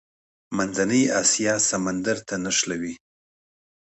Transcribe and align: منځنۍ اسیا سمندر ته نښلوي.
منځنۍ 0.57 1.03
اسیا 1.21 1.55
سمندر 1.69 2.17
ته 2.27 2.35
نښلوي. 2.43 2.93